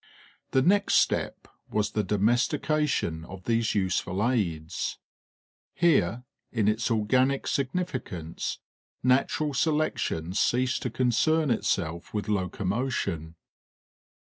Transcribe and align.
The 0.49 0.63
next 0.63 0.95
step 0.95 1.47
was 1.69 1.91
the 1.91 2.03
domestication 2.03 3.23
of 3.25 3.43
these 3.43 3.75
useful 3.75 4.27
aids. 4.27 4.97
Here, 5.75 6.23
in 6.51 6.67
its 6.67 6.89
organic 6.89 7.45
significance, 7.45 8.57
natural 9.03 9.53
selection 9.53 10.33
ceased 10.33 10.81
to 10.81 10.89
concern 10.89 11.51
itself 11.51 12.15
with 12.15 12.27
locomotion. 12.27 13.35